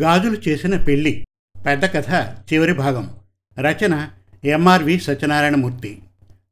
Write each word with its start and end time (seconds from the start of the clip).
గాజులు 0.00 0.48
చేసిన 0.48 0.84
పెళ్ళి. 0.84 1.26
పెద్ద 1.66 1.84
కథ 1.84 2.36
చివరి 2.52 2.72
భాగం. 2.72 3.16
రచన 3.58 4.08
ఎంఆర్వి 4.44 5.00
సత్యనారాయణమూర్తి. 5.00 6.02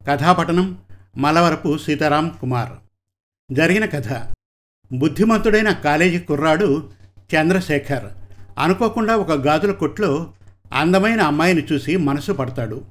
కథాపఠనం 0.07 0.77
మలవరపు 1.17 1.77
సీతారాం 1.77 2.37
కుమార్. 2.41 2.69
జరిగిన 3.51 3.85
కథ. 3.85 4.33
బుద్ధిమంతుడైన 4.93 5.71
కాలేజీ 5.71 6.19
కుర్రాడు 6.19 6.91
చంద్రశేఖర్. 7.35 8.05
అనుకోకుండా 8.59 9.15
ఒక 9.15 9.31
గాజుల 9.31 9.71
కొట్లో 9.71 10.33
అందమైన 10.73 11.21
అమ్మాయిని 11.21 11.67
చూసి 11.73 11.97
మనసు 11.97 12.31
పడతాడు. 12.31 12.85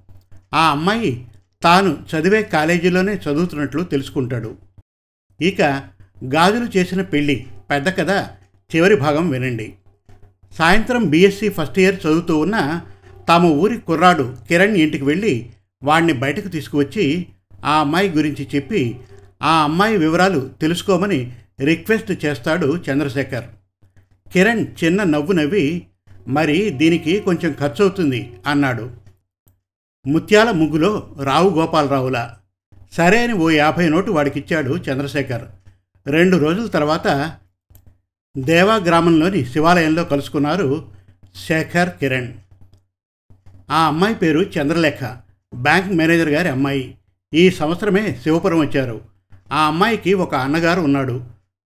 ఆ 0.54 0.70
అమ్మాయి 0.70 1.26
తాను 1.62 2.06
చదివే 2.16 2.42
కాలేజీలోనే 2.42 3.14
చదువుతున్నట్లు 3.14 3.82
తెలుసుకుంటాడు. 3.82 4.56
ఇక 5.42 5.60
గాజులు 6.34 6.78
చేసిన 6.78 7.02
పెళ్ళి 7.02 7.46
పెద్ద 7.70 7.88
కథ 7.88 8.10
చివరి 8.76 8.96
భాగం 8.96 9.28
వినండి. 9.28 9.74
సాయంత్రం 10.58 11.10
బీఎస్సీ 11.10 11.48
ఫస్ట్ 11.48 11.78
ఇయర్ 11.78 12.06
చదువుతూ 12.06 12.38
ఉన్న 12.38 12.80
తమ 13.28 13.44
ఊరి 13.44 13.78
కుర్రాడు 13.78 14.36
కిరణ్ 14.48 14.76
ఇంటికి 14.76 15.04
వెళ్ళి 15.04 15.50
వాడిని 15.82 16.12
బయటకు 16.12 16.48
తీసుకువచ్చి 16.48 17.26
ఆ 17.64 17.80
అమ్మాయి 17.80 18.08
గురించి 18.10 18.48
చెప్పి 18.54 19.00
ఆ 19.42 19.62
అమ్మాయి 19.62 19.96
వివరాలు 19.96 20.50
తెలుసుకోమని 20.60 21.32
రిక్వెస్ట్ 21.60 22.24
చేస్తాడు 22.24 22.82
చంద్రశేఖర్. 22.90 23.44
కిరణ్ 24.32 24.66
చిన్న 24.84 25.02
నవ్వు 25.02 25.32
నవ్వి 25.32 25.86
మరి 26.28 26.70
దీనికి 26.70 27.20
కొంచెం 27.20 27.52
ఖర్చు 27.52 27.84
అవుతుంది 27.84 28.32
అన్నాడు. 28.46 28.90
ముత్యాల 30.06 30.50
ముగ్గులో 30.50 31.16
రావు 31.22 31.50
గోపాలరావులా. 31.50 32.36
సరే 32.92 33.22
అని 33.22 33.32
ఓ 33.32 33.50
యాభై 33.50 33.88
నోటు 33.88 34.10
వాడికిచ్చాడు 34.10 34.70
చంద్రశేఖర్. 34.74 35.42
రెండు 36.06 36.36
రోజుల 36.36 36.66
తర్వాత 36.66 37.06
దేవా 38.38 38.76
గ్రామంలోని 38.76 39.44
శివాలయంలో 39.44 40.04
కలుసుకున్నారు 40.04 40.88
శేఖర్ 41.48 41.88
కిరణ్. 41.88 42.32
ఆ 43.70 43.86
అమ్మాయి 43.86 44.14
పేరు 44.14 44.40
చంద్రలేఖ. 44.40 45.16
బ్యాంక్ 45.54 45.92
మేనేజర్ 45.92 46.28
గారి 46.28 46.48
అమ్మాయి. 46.48 46.94
ఈ 47.34 47.50
సంవత్సరమే 47.50 48.18
శివపురం 48.22 48.60
వచ్చారు. 48.60 49.00
ఆ 49.52 49.66
అమ్మాయికి 49.66 50.14
ఒక 50.14 50.34
అన్నగారు 50.34 50.80
ఉన్నాడు. 50.80 51.24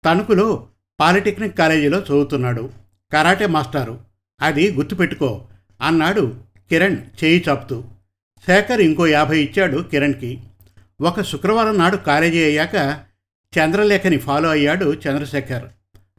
తణుకులో 0.05 0.67
పాలిటెక్నిక్ 0.99 1.57
కాలేజీలో 1.57 1.99
చదువుతున్నాడు. 1.99 2.69
కరాటే 3.13 3.47
మాస్టారు. 3.47 3.99
అది 4.41 4.71
గుర్తుపెట్టుకో 4.71 5.47
అన్నాడు 5.81 6.35
కిరణ్ 6.69 6.97
చేయి 7.23 7.45
చాపుతూ. 7.49 7.83
శేఖర్ 8.47 8.81
ఇంకో 8.81 9.07
యాభై 9.07 9.39
ఇచ్చాడు 9.39 9.77
కిరణ్కి. 9.77 10.39
ఒక 11.01 11.21
శుక్రవారం 11.21 11.77
నాడు 11.77 11.97
కాలేజీ 11.97 12.43
అయ్యాక 12.43 12.99
చంద్రలేఖని 13.59 14.17
ఫాలో 14.17 14.49
అయ్యాడు 14.49 14.85
చంద్రశేఖర్. 14.85 15.63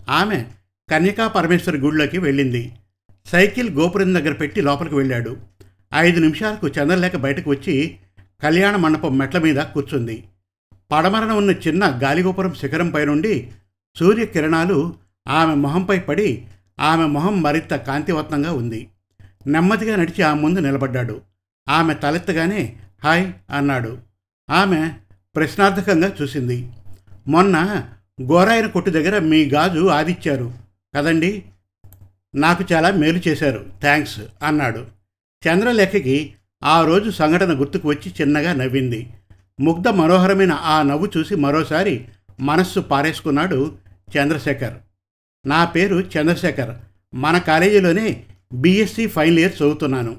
ఆమె 0.09 0.45
కన్యకా 0.91 1.29
పరమేశ్వరి 1.29 1.79
గుడిలోకి 1.79 2.19
వెళ్ళింది. 2.19 2.73
సైకిల్ 3.27 3.71
గోపురం 3.71 4.15
దగ్గర 4.15 4.33
పెట్టి 4.33 4.61
లోపలికి 4.61 4.95
వెళ్ళాడు. 4.95 5.37
ఐదు 5.95 6.21
నిమిషాలకు 6.21 6.69
చంద్రలేఖ 6.69 7.17
బయటకు 7.17 7.51
వచ్చి 7.51 7.97
కళ్యాణ 8.43 8.77
మండపం 8.77 9.19
మెట్ల 9.19 9.39
మీద 9.39 9.57
కూర్చుంది. 9.57 10.25
పడమరన 10.93 11.33
ఉన్న 11.33 11.51
చిన్న 11.51 12.01
గాలిగోపురం 12.03 12.55
శిఖరంపై 12.55 13.05
నుండి 13.05 13.51
సూర్యకిరణాలు 13.97 14.95
ఆమె 15.29 15.55
మొహంపై 15.55 15.99
పడి 15.99 16.47
ఆమె 16.81 17.05
మొహం 17.05 17.43
మరింత 17.43 17.75
కాంతివంతంగా 17.75 18.53
ఉంది. 18.53 18.89
నెమ్మదిగా 19.47 19.97
నడిచి 19.97 20.23
ఆ 20.23 20.35
ముందు 20.35 20.61
నిలబడ్డాడు. 20.61 21.21
ఆమె 21.69 21.95
తలెత్తగానే 21.95 22.77
హాయ్ 23.05 23.33
అన్నాడు. 23.51 23.99
ఆమె 24.51 24.93
ప్రశ్నార్థకంగా 25.37 26.13
చూసింది. 26.23 26.71
మొన్న 27.29 27.85
గోరాయన 28.23 28.67
కొట్టు 28.67 28.91
దగ్గర 28.91 29.19
మీ 29.19 29.45
గాజు 29.45 29.87
ఆదిచ్చారు 29.87 30.53
కదండి? 30.97 31.43
నాకు 32.35 32.65
చాలా 32.73 32.91
మేలు 32.91 33.21
చేశారు. 33.29 33.65
థ్యాంక్స్ 33.81 34.21
అన్నాడు. 34.43 34.87
చంద్రలేఖకి 35.49 36.35
ఆ 36.65 36.85
రోజు 36.85 37.11
సంఘటన 37.11 37.61
గుర్తుకు 37.61 37.89
వచ్చి 37.89 38.13
చిన్నగా 38.21 38.53
నవ్వింది. 38.53 39.11
ముగ్ధ 39.61 39.89
మనోహరమైన 39.89 40.53
ఆ 40.53 40.83
నవ్వు 40.83 41.09
చూసి 41.17 41.35
మరోసారి 41.35 42.05
మనస్సు 42.41 42.81
పారేసుకున్నాడు 42.81 43.73
చంద్రశేఖర్. 44.19 44.75
నా 45.49 45.65
పేరు 45.65 45.97
చంద్రశేఖర్. 45.97 46.71
మన 47.15 47.39
కాలేజీలోనే 47.39 48.25
బీఎస్సీ 48.53 49.07
ఫైనల్ 49.07 49.39
ఇయర్ 49.39 49.57
చదువుతున్నాను. 49.57 50.17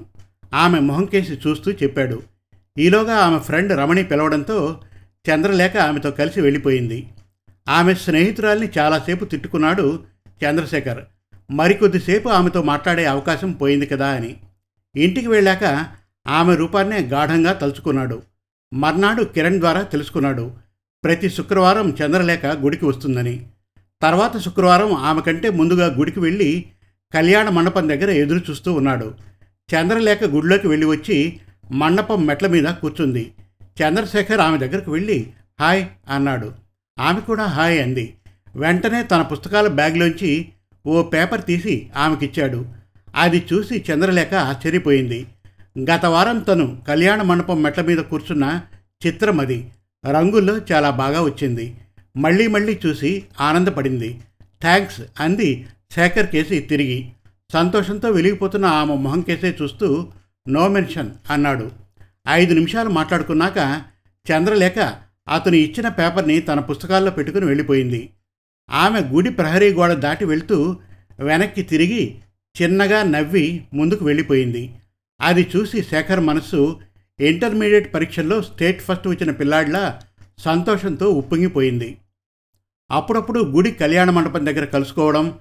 ఆమె 0.54 0.78
మొహం 0.78 1.04
కేసి 1.04 1.32
చూస్తూ 1.32 1.72
చెప్పాడు. 1.72 2.22
ఈలోగా 2.78 3.14
ఆమె 3.14 3.38
ఫ్రెండ్ 3.38 3.78
రమణి 3.78 4.04
పిలవడంతో 4.04 4.80
చంద్రలేఖ 5.30 5.76
ఆమెతో 5.76 6.10
కలిసి 6.10 6.40
వెళ్ళిపోయింది. 6.40 7.08
ఆమె 7.68 7.94
స్నేహితురాల్ని 7.94 8.68
చాలాసేపు 8.78 9.24
తిట్టుకున్నాడు 9.24 10.00
చంద్రశేఖర్. 10.44 11.04
మరికొద్దిసేపు 11.50 12.28
ఆమెతో 12.28 12.62
మాట్లాడే 12.62 13.06
అవకాశం 13.06 13.52
పోయింది 13.52 13.86
కదా 13.86 14.06
అని. 14.06 14.36
ఇంటికి 14.96 15.26
వెళ్ళాక 15.26 15.86
ఆమె 16.28 16.56
రూపాన్నే 16.56 17.00
గాఢంగా 17.00 17.52
తలుచుకున్నాడు. 17.52 18.22
మర్నాడు 18.74 19.24
కిరణ్ 19.24 19.60
ద్వారా 19.60 19.82
తెలుసుకున్నాడు 19.82 20.52
ప్రతి 21.04 21.30
శుక్రవారం 21.30 21.90
చంద్రలేఖ 21.90 22.46
గుడికి 22.46 22.84
వస్తుందని. 22.84 23.46
తర్వాత 24.02 24.36
శుక్రవారం 24.36 24.94
ఆమె 24.94 25.20
కంటే 25.20 25.50
ముందుగా 25.50 25.86
గుడికి 25.86 26.20
వెళ్ళి 26.20 26.64
కళ్యాణ 27.14 27.48
మండపం 27.48 27.88
దగ్గర 27.88 28.10
ఎదురు 28.10 28.50
చూస్తూ 28.50 28.72
ఉన్నాడు. 28.72 29.14
చంద్రలేఖ 29.74 30.24
గుడిలోకి 30.24 30.68
వెళ్ళి 30.68 30.86
వచ్చి 30.86 31.40
మండపం 31.72 32.26
మెట్ల 32.26 32.46
మీద 32.46 32.64
కూర్చుంది. 32.64 33.32
చంద్రశేఖర్ 33.62 34.40
ఆమె 34.40 34.58
దగ్గరకు 34.58 34.92
వెళ్ళి 34.92 35.30
హాయ్ 35.60 35.86
అన్నాడు. 36.10 36.61
ఆమె 37.02 37.20
కూడా 37.20 37.44
హాయ్ 37.44 37.82
అంది. 37.82 38.14
వెంటనే 38.56 39.02
తన 39.02 39.22
పుస్తకాల 39.22 39.68
బ్యాగ్లోంచి 39.68 40.48
ఓ 40.86 41.02
పేపర్ 41.02 41.44
తీసి 41.44 41.90
ఆమెకిచ్చాడు. 41.96 42.66
అది 43.14 43.46
చూసి 43.52 43.84
చంద్రలేఖ 43.92 44.34
ఆశ్చర్యపోయింది. 44.34 45.26
గత 45.78 46.06
వారం 46.06 46.38
తను 46.38 46.82
కళ్యాణ 46.88 47.22
మండపం 47.22 47.62
మెట్ల 47.62 47.82
మీద 47.82 47.98
కూర్చున్న 47.98 48.60
చిత్రం 49.06 49.40
అది. 49.40 49.70
రంగుల్లో 50.10 50.60
చాలా 50.72 50.90
బాగా 50.90 51.22
వచ్చింది. 51.22 51.76
మళ్ళీ 52.16 52.46
మళ్ళీ 52.46 52.80
చూసి 52.86 53.22
ఆనందపడింది. 53.40 54.20
థ్యాంక్స్ 54.60 55.00
అంది 55.20 55.66
శేఖర్ 55.94 56.26
కేసి 56.26 56.58
తిరిగి. 56.58 57.12
సంతోషంతో 57.52 58.10
వెలిగిపోతున్న 58.10 58.64
ఆమె 58.64 58.94
మొహం 58.94 59.20
కేసే 59.20 59.56
చూస్తూ 59.62 60.06
నో 60.48 60.68
మెన్షన్ 60.68 61.10
అన్నాడు. 61.30 61.70
ఐదు 62.28 62.54
నిమిషాలు 62.54 62.88
మాట్లాడుకున్నాక 62.88 63.82
చంద్రలేఖ 64.32 64.94
అతను 65.28 65.54
ఇచ్చిన 65.54 65.88
పేపర్ని 65.88 66.40
తన 66.40 66.60
పుస్తకాల్లో 66.60 67.10
పెట్టుకుని 67.10 67.46
వెళ్ళిపోయింది. 67.46 68.10
ఆమె 68.70 69.00
గుడి 69.00 69.30
ప్రహరీ 69.30 69.72
గోడ 69.72 69.92
దాటి 69.92 70.24
వెళ్తూ 70.24 70.76
వెనక్కి 71.20 71.62
తిరిగి 71.62 72.18
చిన్నగా 72.62 73.02
నవ్వి 73.02 73.64
ముందుకు 73.74 74.04
వెళ్ళిపోయింది. 74.04 74.74
అది 75.20 75.50
చూసి 75.56 75.82
శేఖర్ 75.82 76.20
మనస్సు 76.20 76.80
ఇంటర్మీడియట్ 77.20 77.94
పరీక్షల్లో 77.94 78.42
స్టేట్ 78.42 78.82
ఫస్ట్ 78.82 79.08
వచ్చిన 79.08 79.30
పిల్లాడిలా 79.30 80.00
సంతోషంతో 80.38 81.10
ఉప్పొంగిపోయింది. 81.10 81.96
అప్పుడప్పుడు 82.90 83.40
గుడి 83.40 83.70
కళ్యాణ 83.70 84.10
మండపం 84.10 84.46
దగ్గర 84.46 84.64
కలుసుకోవడం 84.64 85.38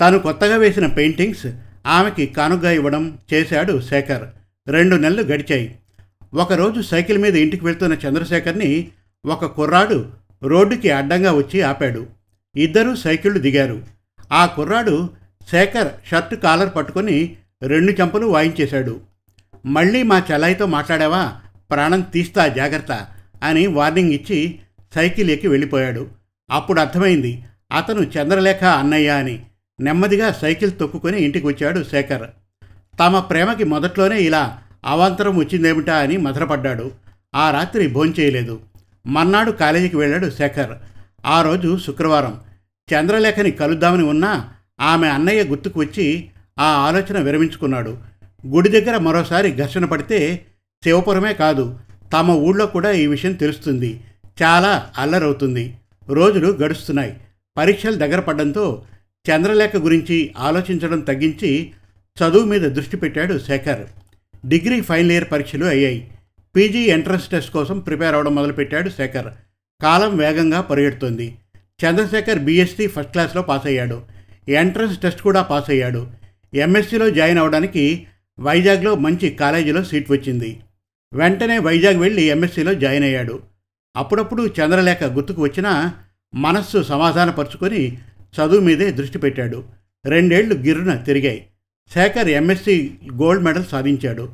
తాను 0.00 0.18
కొత్తగా 0.18 0.56
వేసిన 0.56 0.86
పెయింటింగ్స్ 0.86 1.46
ఆమెకి 1.86 2.26
కానుగ్గా 2.26 2.70
ఇవ్వడం 2.70 3.18
చేశాడు 3.34 3.80
శేఖర్. 3.80 4.28
రెండు 4.68 4.96
నెలలు 4.96 5.22
గడిచాయి. 5.22 5.78
ఒకరోజు 6.34 6.80
సైకిల్ 6.80 7.18
మీద 7.18 7.36
ఇంటికి 7.36 7.64
వెళ్తున్న 7.64 8.08
చంద్రశేఖర్ని 8.08 8.88
ఒక 9.26 9.44
కుర్రాడు 9.44 10.10
రోడ్డుకి 10.42 10.90
అడ్డంగా 10.90 11.32
వచ్చి 11.32 11.62
ఆపాడు. 11.62 12.06
ఇద్దరూ 12.56 12.94
సైకిళ్ళు 12.96 13.38
దిగారు. 13.38 13.82
ఆ 14.32 14.46
కుర్రాడు 14.46 15.10
శేఖర్ 15.50 15.88
షర్ట్ 16.10 16.34
కాలర్ 16.34 16.76
పట్టుకొని 16.76 17.36
రెండు 17.62 17.92
చెంపలు 17.92 18.26
వాయించేశాడు. 18.26 19.00
మళ్ళీ 19.66 20.02
మా 20.02 20.22
చెల్లాయితో 20.32 20.66
మాట్లాడావా? 20.66 21.40
ప్రాణం 21.70 22.00
తీస్తా 22.00 22.46
జాగ్రత్త 22.48 23.06
అని 23.42 23.66
వార్నింగ్ 23.66 24.12
ఇచ్చి 24.12 24.58
సైకిల్ 24.94 25.30
ఎక్కి 25.30 25.48
వెళ్ళిపోయాడు. 25.48 26.08
అప్పుడు 26.50 26.80
అర్థమైంది 26.80 27.44
అతను 27.76 28.00
చంద్రలేఖ 28.00 28.64
అన్నయ్య 28.64 29.08
అని 29.08 29.42
నెమ్మదిగా 29.80 30.32
సైకిల్ 30.32 30.72
తొక్కుకొని 30.80 31.20
ఇంటికి 31.22 31.46
వచ్చాడు 31.46 31.84
శేఖర్. 31.90 32.30
తమ 33.00 33.18
ప్రేమకి 33.18 33.64
మొదట్లోనే 33.64 34.20
ఇలా 34.20 34.58
అవాంతరం 34.84 35.36
వచ్చిందేమిటా 35.36 35.96
అని 35.96 36.16
మధురపడ్డాడు. 36.16 36.90
ఆ 37.34 37.50
రాత్రి 37.50 37.88
భోంచేయలేదు 37.88 38.60
మర్నాడు 39.06 39.50
కాలేజీకి 39.50 39.96
వెళ్ళాడు 39.96 40.30
శేఖర్. 40.30 40.70
ఆ 41.26 41.42
రోజు 41.42 41.78
శుక్రవారం. 41.86 42.40
చంద్రలేఖని 42.94 43.50
కలుద్దామని 43.50 44.02
ఉన్నా 44.02 44.48
ఆమె 44.80 45.08
అన్నయ్య 45.08 45.44
గుర్తుకు 45.44 45.80
వచ్చి 45.80 46.30
ఆ 46.58 46.64
ఆలోచన 46.64 47.18
విరమించుకున్నాడు. 47.18 47.98
గుడి 48.46 48.68
దగ్గర 48.68 48.98
మరోసారి 48.98 49.56
ఘర్షణ 49.56 49.84
పడితే 49.84 50.46
శివపురమే 50.84 51.32
కాదు 51.32 51.78
తమ 52.12 52.30
ఊళ్ళో 52.30 52.66
కూడా 52.66 52.90
ఈ 52.90 53.06
విషయం 53.06 53.32
తెలుస్తుంది. 53.32 54.00
చాలా 54.42 54.86
అల్లరవుతుంది. 54.98 55.76
రోజులు 56.08 56.52
గడుస్తున్నాయి. 56.52 57.16
పరీక్షలు 57.56 57.94
దగ్గర 57.94 58.20
పడడంతో 58.20 58.82
చంద్రలేఖ 59.30 59.76
గురించి 59.76 60.34
ఆలోచించడం 60.38 61.00
తగ్గించి 61.00 61.70
చదువు 62.22 62.44
మీద 62.44 62.60
దృష్టి 62.60 62.96
పెట్టాడు 62.96 63.38
శేఖర్. 63.38 63.80
డిగ్రీ 64.44 64.80
ఫైనల్ 64.80 65.12
ఇయర్ 65.12 65.24
పరీక్షలు 65.32 65.64
అయ్యాయి. 65.64 66.10
పీజీ 66.56 66.78
ఎంట్రన్స్ 66.78 67.28
టెస్ట్ 67.28 67.50
కోసం 67.50 67.78
ప్రిపేర్ 67.78 68.14
అవడం 68.14 68.34
మొదలుపెట్టాడు 68.34 68.88
శేఖర్. 68.88 69.26
కాలం 69.82 70.16
వేగంగా 70.16 70.60
పరిగెడుతోంది. 70.60 71.36
చంద్రశేఖర్ 71.56 72.38
బీఎస్సీ 72.38 72.86
ఫస్ట్ 72.86 73.12
క్లాస్లో 73.12 73.42
పాస్ 73.42 73.66
అయ్యాడు. 73.66 74.02
ఎంట్రన్స్ 74.48 74.98
టెస్ట్ 74.98 75.20
కూడా 75.20 75.42
పాస్ 75.42 75.70
అయ్యాడు. 75.70 76.10
ఎంఎస్సీలో 76.54 77.10
జాయిన్ 77.10 77.38
అవడానికి 77.38 78.06
వైజాగ్లో 78.40 78.94
మంచి 78.94 79.30
కాలేజీలో 79.30 79.84
సీట్ 79.84 80.12
వచ్చింది. 80.12 80.60
వెంటనే 81.14 81.58
వైజాగ్ 81.58 81.96
వెళ్ళి 81.96 82.22
ఎంఎస్సీలో 82.22 82.74
జాయిన్ 82.74 83.04
అయ్యాడు. 83.04 83.40
అప్పుడప్పుడు 83.96 84.42
చంద్రలేఖ 84.42 85.04
గుర్తుకు 85.04 85.42
వచ్చినా 85.42 85.94
మనస్సు 86.34 86.82
సమాధానపరుచుకొని 86.82 87.98
చదువు 88.20 88.60
మీదే 88.60 88.92
దృష్టి 88.92 89.18
పెట్టాడు. 89.18 89.64
రెండేళ్ళు 90.06 90.54
గిర్రున 90.54 90.94
తిరిగాయి. 90.94 91.46
శేఖర్ 91.94 92.28
ఎంఎస్సి 92.28 92.94
గోల్డ్ 93.12 93.44
మెడల్ 93.44 93.64
సాధించాడు. 93.64 94.32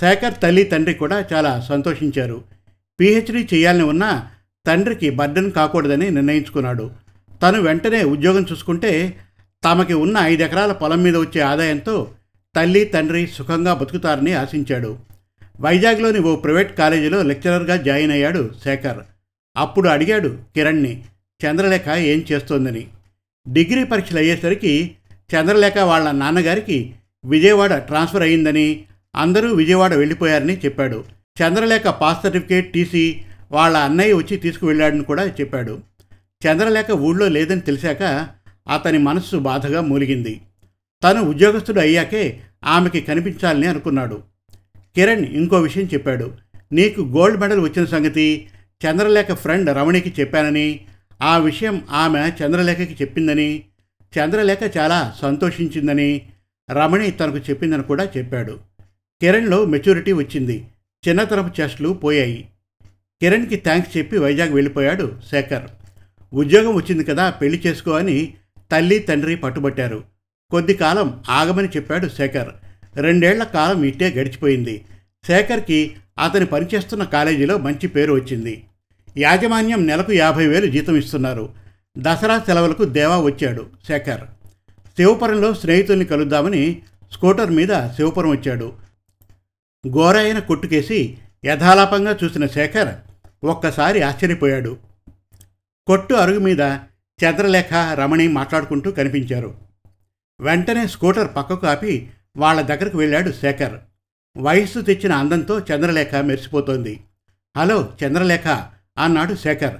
శేఖర్ 0.00 0.34
తల్లి 0.42 0.62
తండ్రి 0.62 0.94
కూడా 0.94 1.24
చాలా 1.32 1.60
సంతోషించారు. 1.60 2.44
పిహెచ్డీ 3.00 3.48
చేయాలని 3.54 3.82
ఉన్నా 3.82 4.30
తండ్రికి 4.66 5.10
బర్డన్ 5.10 5.52
కాకూడదని 5.52 6.10
నిర్ణయించుకున్నాడు. 6.10 6.90
తను 7.42 7.60
వెంటనే 7.60 8.04
ఉద్యోగం 8.04 8.46
చూసుకుంటే 8.52 9.16
తమకి 9.64 9.94
ఉన్న 9.94 10.18
ఐదు 10.18 10.42
ఎకరాల 10.42 10.72
పొలం 10.72 11.02
మీద 11.02 11.16
వచ్చే 11.16 11.40
ఆదాయంతో 11.40 12.10
తల్లి 12.56 12.84
తండ్రి 12.84 13.26
సుఖంగా 13.26 13.74
బతుకుతారని 13.74 14.32
ఆశించాడు. 14.32 14.98
వైజాగ్లోని 15.60 16.18
ఓ 16.18 16.36
ప్రైవేట్ 16.36 16.78
కాలేజీలో 16.78 17.22
లెక్చరర్గా 17.22 17.76
జాయిన్ 17.76 18.12
అయ్యాడు 18.12 18.50
శేఖర్. 18.64 18.98
అప్పుడు 19.56 19.88
అడిగాడు 19.88 20.28
కిరణ్ని 20.28 21.04
చంద్రలేఖ 21.46 21.88
ఏం 21.88 22.24
చేస్తోందని? 22.32 22.86
డిగ్రీ 23.48 23.84
పరీక్షలు 23.84 24.18
అయ్యేసరికి 24.18 24.94
చంద్రలేఖ 25.34 25.78
వాళ్ళ 25.78 26.10
నాన్నగారికి 26.10 26.94
విజయవాడ 27.24 27.74
ట్రాన్స్ఫర్ 27.74 28.22
అయ్యిందని 28.22 28.84
అందరూ 29.16 29.54
విజయవాడ 29.54 29.94
వెళ్ళిపోయారని 29.94 30.56
చెప్పాడు. 30.56 31.04
చంద్రలేఖ 31.42 31.86
పాస్ 31.86 32.22
సర్టిఫికేట్ 32.22 32.72
టీసీ 32.72 33.16
వాళ్ళ 33.52 33.76
అన్నయ్య 33.76 34.12
వచ్చి 34.12 34.36
తీసుకువెళ్ళాడని 34.36 35.04
కూడా 35.04 35.24
చెప్పాడు. 35.24 35.78
చంద్రలేఖ 36.46 36.90
ఊళ్ళో 36.90 37.28
లేదని 37.28 37.60
తెలిసాక 37.60 38.28
అతని 38.74 38.98
మనస్సు 38.98 39.36
బాధగా 39.36 39.80
మూలిగింది. 39.80 40.40
తను 41.02 41.20
ఉద్యోగస్తుడు 41.20 41.80
అయ్యాకే 41.80 42.40
ఆమెకి 42.64 43.00
కనిపించాలని 43.00 43.66
అనుకున్నాడు. 43.66 44.22
కిరణ్ 44.76 45.24
ఇంకో 45.24 45.60
విషయం 45.60 45.84
చెప్పాడు. 45.84 46.32
నీకు 46.72 47.00
గోల్డ్ 47.00 47.40
మెడల్ 47.40 47.60
వచ్చిన 47.60 47.84
సంగతి 47.84 48.48
చంద్రలేఖ 48.86 49.32
ఫ్రెండ్ 49.32 49.76
రమణికి 49.76 50.14
చెప్పానని 50.20 50.80
ఆ 51.22 51.38
విషయం 51.38 51.82
ఆమె 51.90 52.32
చంద్రలేఖకి 52.44 52.96
చెప్పిందని 53.02 53.62
చంద్రలేఖ 54.18 54.58
చాలా 54.78 55.14
సంతోషించిందని 55.22 56.22
రమణి 56.70 57.10
తనకు 57.10 57.38
చెప్పిందని 57.38 57.82
కూడా 57.82 58.08
చెప్పాడు. 58.16 58.58
కిరణ్లో 59.20 59.64
మెచ్యూరిటీ 59.64 60.12
వచ్చింది. 60.12 60.66
చిన్నతరపు 61.08 61.60
చెస్ట్లు 61.60 61.88
పోయాయి. 61.88 62.48
కిరణ్కి 63.20 63.56
థ్యాంక్స్ 63.56 63.96
చెప్పి 63.96 64.18
వైజాగ్ 64.18 64.52
వెళ్ళిపోయాడు 64.52 65.12
శేఖర్. 65.30 65.62
ఉద్యోగం 66.34 66.74
వచ్చింది 66.74 67.04
కదా 67.04 67.30
పెళ్ళి 67.30 67.62
చేసుకో 67.66 67.90
అని 67.90 68.34
తల్లి 68.72 68.98
తండ్రి 68.98 69.36
పట్టుబట్టారు. 69.36 70.04
కొద్ది 70.50 70.74
కాలం 70.74 71.22
ఆగమని 71.28 71.68
చెప్పాడు 71.68 72.08
శేఖర్. 72.08 72.48
రెండేళ్ళ 72.96 73.44
కాలం 73.44 73.84
ఇట్టే 73.84 74.10
గడిచిపోయింది. 74.10 74.84
శేఖర్కి 75.26 75.96
అతని 76.24 76.46
పనిచేస్తున్న 76.46 77.04
కాలేజీలో 77.04 77.58
మంచి 77.58 77.86
పేరు 77.86 78.12
వచ్చింది. 78.12 78.64
యాజమాన్యం 79.18 79.86
నెలకు 79.86 80.12
యాభై 80.12 80.46
వేలు 80.46 80.66
జీతం 80.66 80.96
ఇస్తున్నారు. 80.96 81.54
దసరా 81.98 82.38
సెలవులకు 82.38 82.84
దేవా 82.84 83.20
వచ్చాడు 83.20 83.66
శేఖర్. 83.88 84.20
శివపురంలో 84.98 85.54
స్నేహితుల్ని 85.54 86.04
కలుద్దామని 86.04 86.82
స్కూటర్ 87.12 87.50
మీద 87.50 87.68
శివపురం 87.68 88.30
వచ్చాడు. 88.30 88.72
గోరాయన 89.88 90.38
కొట్టుకేసి 90.38 91.18
యథాలాపంగా 91.44 92.18
చూసిన 92.24 92.46
శేఖర్ 92.46 92.94
ఒక్కసారి 93.44 94.02
ఆశ్చర్యపోయాడు. 94.02 94.76
కొట్టు 95.86 96.14
అరుగు 96.14 96.38
మీద 96.38 96.60
చంద్రలేఖ 97.24 97.74
రమణి 97.94 98.28
మాట్లాడుకుంటూ 98.28 98.90
కనిపించారు. 98.90 99.54
వెంటనే 100.40 100.86
స్కూటర్ 100.86 101.36
పక్కకు 101.36 101.66
ఆపి 101.66 102.10
వాళ్ళ 102.36 102.60
దగ్గరకు 102.60 102.98
వెళ్ళాడు 102.98 103.30
శేఖర్. 103.30 103.74
వయస్సు 104.36 104.80
తెచ్చిన 104.80 105.12
అందంతో 105.12 105.58
చంద్రలేఖ 105.58 106.14
మెరిసిపోతోంది. 106.14 107.00
హలో 107.56 107.92
చంద్రలేఖ 108.04 108.46
అన్నాడు 108.98 109.34
శేఖర్. 109.34 109.74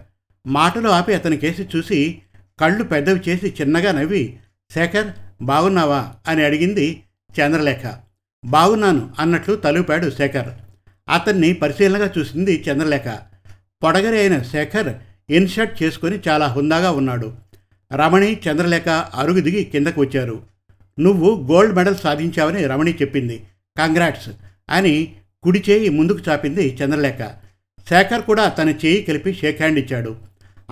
మాటలు 0.47 0.89
ఆపి 0.89 1.15
అతని 1.15 1.37
కేసి 1.37 1.69
చూసి 1.77 2.23
కళ్ళు 2.61 2.85
పెద్దవి 2.85 3.21
చేసి 3.29 3.55
చిన్నగా 3.61 3.93
నవ్వి 3.93 4.39
శేఖర్ 4.75 5.07
బాగున్నావా? 5.43 6.13
అని 6.29 6.45
అడిగింది 6.45 7.03
చంద్రలేఖ. 7.41 7.95
బాగున్నాను 8.45 9.11
అన్నట్లు 9.19 9.55
తలుపాడు 9.55 10.11
శేఖర్. 10.11 10.49
అతన్ని 11.09 11.53
పరిశీలనగా 11.53 12.11
చూసింది 12.19 12.65
చంద్రలేఖ. 12.71 13.19
పొడగరి 13.83 14.19
అయిన 14.19 14.43
శేఖర్ 14.43 14.95
ఇన్షర్ట్ 15.33 15.83
చేసుకొని 15.83 16.19
చాలా 16.29 16.47
హుందాగా 16.47 16.91
ఉన్నాడు. 16.91 17.33
రమణి 17.97 18.41
చంద్రలేఖ 18.51 18.89
అరుగు 18.89 19.41
దిగి 19.41 19.65
కిందకు 19.65 20.01
వచ్చారు. 20.01 20.43
నువ్వు 21.01 21.49
గోల్డ్ 21.53 21.75
మెడల్ 21.75 21.97
సాధించావని 21.97 22.67
రమణి 22.67 22.93
చెప్పింది. 22.93 23.45
కంగ్రాట్స్! 23.79 24.29
అని 24.71 25.17
కుడి 25.43 25.65
చేయి 25.71 25.89
ముందుకు 25.89 26.19
చాపింది 26.29 26.79
చంద్రలేఖ. 26.85 27.19
శేఖర్ 27.89 28.23
కూడా 28.23 28.49
తన 28.49 28.69
చేయి 28.71 29.03
కలిపి 29.03 29.35
షేక్ 29.35 29.63
హ్యాండ్ 29.63 29.79
ఇచ్చాడు. 29.79 30.17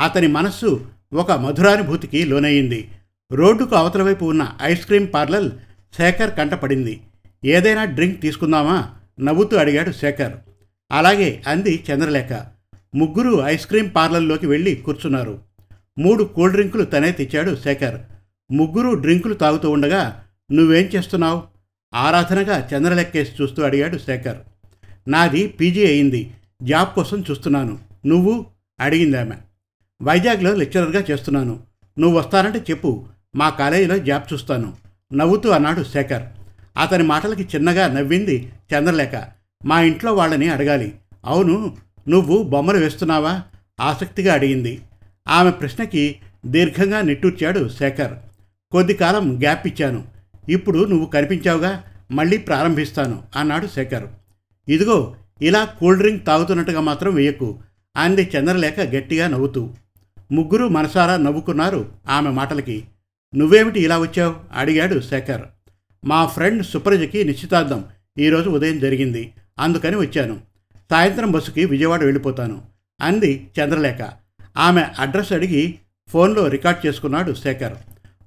అతని 0.04 0.26
మనస్సు 0.26 0.86
ఒక 1.14 1.32
మధురానుభూతికి 1.32 2.24
లోనయ్యింది. 2.24 2.88
రోడ్డుకు 3.32 3.74
అవతల 3.74 4.02
వైపు 4.02 4.24
ఉన్న 4.24 4.52
ఐస్ 4.62 4.86
క్రీం 4.86 5.06
పార్లర్ 5.06 5.50
శేఖర్ 5.96 6.36
కంటపడింది 6.36 7.00
ఏదైనా 7.44 7.84
డ్రింక్ 7.84 8.20
తీసుకుందామా? 8.20 8.90
నవ్వుతూ 9.20 9.56
అడిగాడు 9.56 9.92
శేఖర్. 9.92 10.32
అలాగే 10.92 11.42
అంది 11.46 11.84
చంద్రలేఖ. 11.92 12.46
ముగ్గురు 12.94 13.42
ఐస్ 13.44 13.66
క్రీం 13.66 13.88
పార్లర్లోకి 13.88 14.46
వెళ్ళి 14.46 14.74
కూర్చున్నారు. 14.74 15.38
మూడు 15.98 16.24
కూల్ 16.24 16.52
డ్రింకులు 16.52 16.84
తనే 16.84 17.12
తెచ్చాడు 17.12 17.56
శేఖర్. 17.56 18.00
ముగ్గురు 18.52 18.94
డ్రింకులు 18.94 19.34
తాగుతూ 19.34 19.70
ఉండగా 19.70 20.24
నువ్వేం 20.52 20.86
చేస్తున్నావు? 20.86 21.42
ఆరాధనగా 21.94 22.68
చంద్రలెక్కేసి 22.74 23.32
చూస్తూ 23.42 23.62
అడిగాడు 23.62 23.98
శేఖర్. 23.98 24.36
నాది 25.08 25.48
పీజీ 25.48 25.86
అయింది. 25.86 26.34
జాబ్ 26.62 26.94
కోసం 26.94 27.24
చూస్తున్నాను. 27.30 27.78
నువ్వు? 28.06 28.46
అడిగింది 28.80 29.18
ఆమె. 29.18 29.36
వైజాగ్లో 30.02 30.54
లెక్చరర్గా 30.54 31.04
చేస్తున్నాను. 31.10 31.60
నువ్వు 31.98 32.18
వస్తానంటే 32.18 32.58
చెప్పు. 32.58 33.06
మా 33.36 33.48
కాలేజీలో 33.48 33.98
జాబ్ 33.98 34.32
చూస్తాను. 34.32 34.72
నవ్వుతూ 35.14 35.50
అన్నాడు 35.50 35.84
శేఖర్. 35.84 36.22
అతని 36.78 37.02
మాటలకి 37.02 37.42
చిన్నగా 37.42 37.88
నవ్వింది 37.88 38.52
చంద్రలేఖ. 38.74 39.22
మా 39.64 39.80
ఇంట్లో 39.80 40.14
వాళ్ళని 40.14 40.48
అడగాలి. 40.48 40.94
అవును 41.24 41.76
నువ్వు 42.08 42.42
బొమ్మలు 42.42 42.76
వేస్తున్నావా? 42.76 43.42
ఆసక్తిగా 43.80 44.34
అడిగింది. 44.34 44.82
ఆమె 45.28 45.50
ప్రశ్నకి 45.50 46.16
దీర్ఘంగా 46.46 47.00
నిట్టూర్చాడు 47.00 47.68
శేఖర్. 47.68 48.12
కొద్ది 48.72 48.94
కాలం 48.94 49.38
గ్యాప్ 49.38 49.66
ఇచ్చాను. 49.66 50.04
ఇప్పుడు 50.48 50.84
నువ్వు 50.84 51.06
కనిపించావుగా 51.06 51.82
మళ్ళీ 52.10 52.36
ప్రారంభిస్తాను 52.36 53.22
అన్నాడు 53.36 53.66
శేఖర్. 53.66 54.06
ఇదిగో 54.68 55.16
ఇలా 55.42 55.64
కూల్ 55.64 55.98
డ్రింక్ 55.98 56.26
తాగుతున్నట్టుగా 56.26 56.80
మాత్రం 56.80 57.14
వేయకు 57.14 57.58
అంది 57.96 58.30
చంద్రలేఖ 58.38 58.80
గట్టిగా 58.80 59.28
నవ్వుతూ. 59.28 59.70
ముగ్గురు 60.32 60.68
మనసారా 60.68 61.16
నవ్వుకున్నారు 61.16 61.92
ఆమె 62.08 62.30
మాటలకి. 62.30 62.84
నువ్వేమిటి 63.36 63.80
ఇలా 63.80 63.98
వచ్చావు? 63.98 64.34
అడిగాడు 64.54 65.00
శేఖర్. 65.00 65.42
మా 66.04 66.26
ఫ్రెండ్ 66.26 66.66
సుప్రజకి 66.66 67.24
నిశ్చితార్థం. 67.24 67.84
ఈరోజు 68.18 68.50
ఉదయం 68.50 68.78
జరిగింది. 68.78 69.32
అందుకని 69.58 69.96
వచ్చాను. 69.96 70.40
సాయంత్రం 70.90 71.30
బస్సుకి 71.30 71.64
విజయవాడ 71.64 72.02
వెళ్ళిపోతాను 72.02 72.62
అంది 73.00 73.48
చంద్రలేఖ. 73.60 74.08
ఆమె 74.56 74.84
అడ్రస్ 74.98 75.32
అడిగి 75.32 75.74
ఫోన్లో 76.08 76.48
రికార్డ్ 76.48 76.86
చేసుకున్నాడు 76.86 77.34
శేఖర్. 77.34 77.72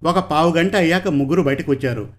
ఒక 0.04 0.20
పావు 0.20 0.54
గంట 0.58 0.76
అయ్యాక 0.76 1.08
ముగ్గురు 1.08 1.42
బయటకు 1.42 1.72
వచ్చారు. 1.72 2.10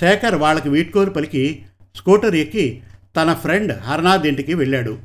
శేఖర్ 0.00 0.34
వాళ్ళకి 0.34 0.68
వీట్కోరు 0.68 1.10
పలికి 1.10 1.62
స్కూటర్ 1.96 2.34
ఎక్కి 2.34 2.82
తన 3.16 3.32
ఫ్రెండ్ 3.32 3.80
హర్నాథ్ 3.80 4.26
ఇంటికి 4.26 4.54
వెళ్ళాడు. 4.54 4.98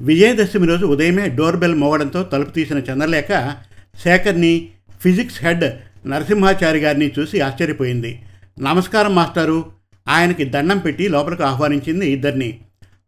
విజయదశమి 0.00 0.66
రోజు 0.66 0.86
ఉదయమే 0.86 1.28
డోర్ 1.28 1.56
బెల్ 1.56 1.74
మోగడంతో 1.74 2.22
తలుపు 2.22 2.50
తీసిన 2.50 2.78
చంద్రలేఖ 2.78 3.56
శేఖర్ని 4.04 4.68
ఫిజిక్స్ 5.00 5.44
హెడ్ 5.44 5.64
నరసింహాచారి 6.06 6.78
గారిని 6.78 7.12
చూసి 7.18 7.40
ఆశ్చర్యపోయింది. 7.40 8.22
నమస్కారం 8.60 9.14
మాస్టారు. 9.14 9.72
ఆయనకి 10.08 10.44
దండం 10.44 10.78
పెట్టి 10.78 11.08
లోపలికి 11.08 11.42
ఆహ్వానించింది 11.42 12.10
ఇద్దరిని. 12.10 12.60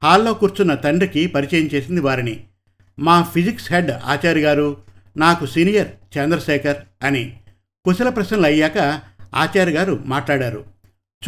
హాల్లో 0.03 0.35
కూర్చున్న 0.35 0.75
తండ్రికి 0.75 1.27
పరిచయం 1.27 1.71
చేసింది 1.75 2.01
వారిని. 2.01 2.45
మా 2.99 3.23
ఫిజిక్స్ 3.23 3.73
హెడ్ 3.73 3.91
ఆచార్య 3.91 4.41
గారు 4.41 4.77
నాకు 5.17 5.47
సీనియర్ 5.47 5.89
చంద్రశేఖర్ 6.19 6.77
అని 7.05 7.37
కుశల 7.85 8.09
ప్రశ్నలు 8.09 8.47
అయ్యాక 8.47 8.79
ఆచార్య 9.35 9.73
గారు 9.73 10.03
మాట్లాడారు. 10.07 10.65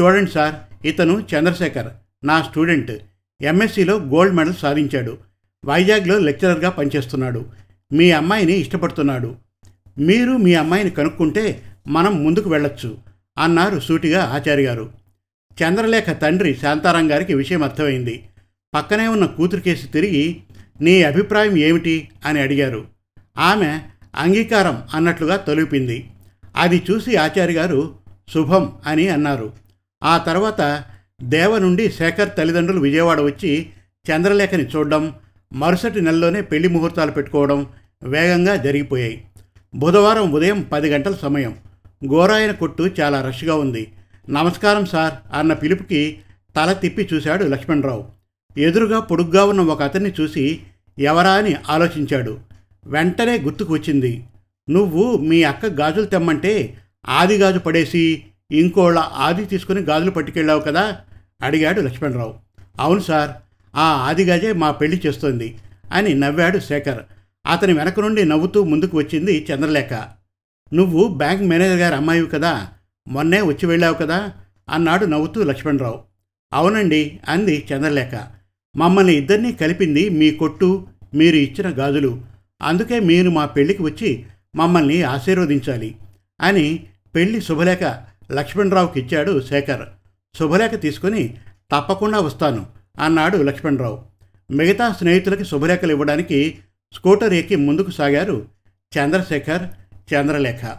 చూడండి 0.00 0.30
సార్ 0.30 0.86
ఇతను 0.86 1.26
చంద్రశేఖర్ 1.34 1.86
నా 2.24 2.42
స్టూడెంట్. 2.42 2.92
ఎంఎస్సిలో 3.42 3.96
గోల్డ్ 3.96 4.34
మెడల్ 4.34 4.54
సాధించాడు. 4.54 5.18
వైజాగ్లో 5.64 6.18
లెక్చరర్గా 6.18 6.70
పనిచేస్తున్నాడు. 6.70 7.44
మీ 7.92 8.10
అమ్మాయిని 8.10 8.52
ఇష్టపడుతున్నాడు. 8.52 9.36
మీరు 9.98 10.32
మీ 10.32 10.54
అమ్మాయిని 10.54 10.90
కనుక్కుంటే 10.90 11.62
మనం 11.88 12.24
ముందుకు 12.24 12.50
వెళ్ళొచ్చు 12.50 12.98
అన్నారు 13.38 13.80
సూటిగా 13.80 14.24
ఆచార్య 14.24 14.64
గారు. 14.64 14.92
చంద్రలేఖ 15.62 16.04
తండ్రి 16.22 16.54
శాంతారాం 16.54 17.12
గారికి 17.12 17.34
విషయం 17.34 17.62
అర్థమైంది. 17.62 18.24
పక్కనే 18.74 19.06
ఉన్న 19.06 19.26
కూతురు 19.26 19.60
కేసు 19.60 19.86
తిరిగి 19.86 20.36
నీ 20.80 21.02
అభిప్రాయం 21.02 21.56
ఏమిటి? 21.56 22.08
అని 22.26 22.40
అడిగారు. 22.40 22.84
ఆమె 23.38 23.78
అంగీకారం 24.14 24.82
అన్నట్లుగా 24.94 25.36
తొలిపింది. 25.36 26.10
అది 26.56 26.82
చూసి 26.90 27.16
ఆచార్య 27.16 27.54
గారు 27.54 27.94
శుభం 28.34 28.72
అని 28.86 29.08
అన్నారు. 29.08 29.52
ఆ 30.04 30.18
తర్వాత 30.18 30.84
దేవ 31.22 31.58
నుండి 31.58 31.92
శేఖర్ 31.92 32.28
తల్లిదండ్రులు 32.38 32.80
విజయవాడ 32.80 33.20
వచ్చి 33.20 33.66
చంద్రలేఖని 34.10 34.66
చూడడం 34.66 35.14
మరుసటి 35.52 36.00
నెలలోనే 36.00 36.40
పెళ్ళి 36.40 36.68
ముహూర్తాలు 36.68 37.10
పెట్టుకోవడం 37.10 37.66
వేగంగా 38.02 38.56
జరిగిపోయాయి. 38.56 39.24
బుధవారం 39.74 40.32
ఉదయం 40.32 40.66
పది 40.72 40.88
గంటల 40.90 41.14
సమయం. 41.22 41.56
గోరాయన 42.12 42.50
కొట్టు 42.50 42.90
చాలా 43.00 43.20
రష్గా 43.20 43.54
ఉంది. 43.54 43.92
నమస్కారం 44.30 44.86
సార్ 44.86 45.14
అన్న 45.34 45.52
పిలుపుకి 45.52 46.18
తల 46.56 46.72
తిప్పి 46.72 47.08
చూశాడు 47.14 47.44
లక్ష్మణరావు. 47.44 48.04
ఎదురుగా 48.58 49.00
పొడుగ్గా 49.00 49.44
ఉన్న 49.44 49.60
ఒక 49.60 49.82
అతన్ని 49.82 50.12
చూసి 50.20 50.60
ఎవరా 50.98 51.32
అని 51.32 51.56
ఆలోచించాడు. 51.70 52.38
వెంటనే 52.86 53.38
గుర్తుకు 53.38 53.72
వచ్చింది. 53.72 54.24
నువ్వు 54.70 55.16
మీ 55.16 55.42
అక్క 55.42 55.66
గాజులు 55.66 56.04
తెమ్మంటే 56.04 56.74
ఆది 57.08 57.38
గాజు 57.38 57.58
పడేసి 57.58 58.24
ఇంకోళ్ళ 58.50 58.98
ఆది 58.98 59.44
తీసుకుని 59.44 59.80
గాజులు 59.80 60.10
పట్టుకెళ్ళావు 60.10 60.60
కదా? 60.60 60.96
అడిగాడు 61.42 61.80
లక్ష్మణరావు. 61.80 62.34
అవును 62.80 63.00
సార్ 63.00 63.30
ఆ 63.76 63.82
ఆది 63.82 64.24
గాజే 64.24 64.52
మా 64.52 64.70
పెళ్ళి 64.70 65.02
చేస్తోంది 65.06 65.58
అని 65.92 66.14
నవ్వాడు 66.14 66.58
శేఖర్. 66.58 67.02
అతని 67.46 67.72
వెనక 67.72 68.00
నుండి 68.00 68.24
నవ్వుతూ 68.24 68.64
ముందుకు 68.64 68.96
వచ్చింది 68.96 69.46
చంద్రలేఖ. 69.52 69.92
నువ్వు 70.74 71.08
బ్యాంక్ 71.08 71.42
మేనేజర్ 71.42 71.78
గారి 71.78 71.94
అమ్మాయివి 71.94 72.26
కదా 72.26 72.68
మొన్నే 73.08 73.40
వచ్చి 73.40 73.66
వెళ్ళావు 73.66 73.94
కదా 73.94 74.32
అన్నాడు 74.70 75.06
నవ్వుతూ 75.06 75.44
లక్ష్మణరావు. 75.44 76.00
అవునండి 76.52 77.20
అంది 77.28 77.66
చంద్రలేఖ. 77.72 78.20
మమ్మల్ని 78.76 79.14
ఇద్దరినీ 79.14 79.52
కలిపింది 79.52 80.08
మీ 80.08 80.30
కొట్టు 80.30 80.86
మీరు 81.14 81.36
ఇచ్చిన 81.36 81.78
గాజులు. 81.78 82.22
అందుకే 82.62 83.00
మీరు 83.00 83.30
మా 83.30 83.46
పెళ్ళికి 83.46 83.82
వచ్చి 83.82 84.26
మమ్మల్ని 84.56 85.02
ఆశీర్వదించాలి 85.02 85.96
అని 86.40 86.86
పెళ్ళి 87.14 87.40
శుభలేఖ 87.40 87.82
లక్ష్మణరావుకి 88.32 89.00
ఇచ్చాడు 89.00 89.40
శేఖర్. 89.40 89.88
శుభలేఖ 90.38 90.80
తీసుకుని 90.80 91.38
తప్పకుండా 91.72 92.20
వస్తాను 92.20 92.66
అన్నాడు 93.00 93.36
లక్ష్మణరావు. 93.36 94.02
మిగతా 94.50 94.92
స్నేహితులకి 94.92 95.44
శుభలేఖలు 95.44 95.92
ఇవ్వడానికి 95.92 96.58
స్కూటర్ 96.92 97.34
ఎక్కి 97.34 97.56
ముందుకు 97.56 97.90
సాగారు 97.90 98.46
చంద్రశేఖర్ 98.92 99.62
చంద్రలేఖ. 100.14 100.76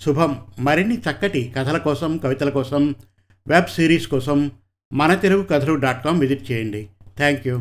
శుభం. 0.00 0.46
మరిన్ని 0.58 0.98
చక్కటి 0.98 1.52
కథల 1.56 1.78
కోసం 1.78 2.16
కవితల 2.16 2.50
కోసం 2.50 2.94
వెబ్ 3.48 3.66
సిరీస్ 3.66 4.06
కోసం 4.06 4.50
మన 4.92 5.14
తెలుగు 5.14 5.42
కథలు 5.42 5.74
డాట్ 5.74 6.04
కామ్ 6.04 6.20
విజిట్ 6.20 6.52
చేయండి. 6.52 6.88
Thank 7.16 7.48
you. 7.48 7.60